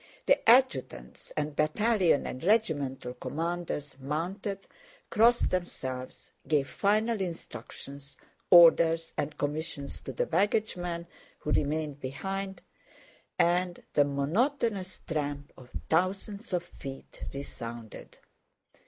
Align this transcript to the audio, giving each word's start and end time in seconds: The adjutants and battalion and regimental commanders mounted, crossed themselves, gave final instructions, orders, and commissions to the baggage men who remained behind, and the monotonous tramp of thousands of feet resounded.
The 0.25 0.49
adjutants 0.49 1.31
and 1.37 1.55
battalion 1.55 2.25
and 2.25 2.43
regimental 2.43 3.13
commanders 3.13 3.97
mounted, 3.99 4.65
crossed 5.11 5.51
themselves, 5.51 6.31
gave 6.47 6.67
final 6.67 7.21
instructions, 7.21 8.17
orders, 8.49 9.13
and 9.15 9.37
commissions 9.37 10.01
to 10.01 10.11
the 10.11 10.25
baggage 10.25 10.75
men 10.75 11.05
who 11.41 11.51
remained 11.51 11.99
behind, 11.99 12.63
and 13.37 13.79
the 13.93 14.03
monotonous 14.03 14.99
tramp 15.05 15.53
of 15.55 15.69
thousands 15.87 16.51
of 16.51 16.63
feet 16.63 17.25
resounded. 17.31 18.17